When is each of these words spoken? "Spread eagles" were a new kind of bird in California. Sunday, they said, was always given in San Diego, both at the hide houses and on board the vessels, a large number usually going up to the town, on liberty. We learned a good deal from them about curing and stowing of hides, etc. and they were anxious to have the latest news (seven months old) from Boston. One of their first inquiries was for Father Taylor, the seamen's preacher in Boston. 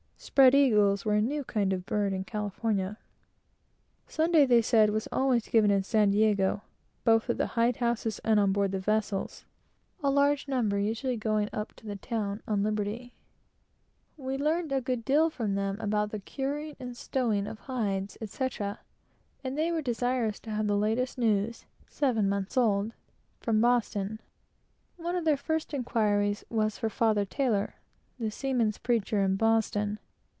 "Spread 0.23 0.53
eagles" 0.53 1.03
were 1.03 1.15
a 1.15 1.21
new 1.21 1.43
kind 1.43 1.73
of 1.73 1.87
bird 1.87 2.13
in 2.13 2.23
California. 2.23 2.99
Sunday, 4.07 4.45
they 4.45 4.61
said, 4.61 4.91
was 4.91 5.07
always 5.11 5.47
given 5.47 5.71
in 5.71 5.81
San 5.81 6.11
Diego, 6.11 6.61
both 7.03 7.27
at 7.27 7.39
the 7.39 7.47
hide 7.57 7.77
houses 7.77 8.19
and 8.19 8.39
on 8.39 8.51
board 8.51 8.71
the 8.71 8.79
vessels, 8.79 9.45
a 10.03 10.11
large 10.11 10.47
number 10.47 10.77
usually 10.77 11.17
going 11.17 11.49
up 11.51 11.73
to 11.75 11.87
the 11.87 11.95
town, 11.95 12.39
on 12.47 12.61
liberty. 12.61 13.15
We 14.15 14.37
learned 14.37 14.71
a 14.71 14.79
good 14.79 15.03
deal 15.03 15.31
from 15.31 15.55
them 15.55 15.79
about 15.81 16.13
curing 16.25 16.75
and 16.79 16.95
stowing 16.95 17.47
of 17.47 17.57
hides, 17.61 18.15
etc. 18.21 18.79
and 19.43 19.57
they 19.57 19.71
were 19.71 19.79
anxious 19.79 20.39
to 20.41 20.51
have 20.51 20.67
the 20.67 20.77
latest 20.77 21.17
news 21.17 21.65
(seven 21.87 22.29
months 22.29 22.55
old) 22.55 22.93
from 23.39 23.59
Boston. 23.59 24.21
One 24.97 25.15
of 25.15 25.25
their 25.25 25.35
first 25.35 25.73
inquiries 25.73 26.43
was 26.47 26.77
for 26.77 26.89
Father 26.91 27.25
Taylor, 27.25 27.73
the 28.19 28.29
seamen's 28.29 28.77
preacher 28.77 29.19
in 29.23 29.35
Boston. 29.35 29.97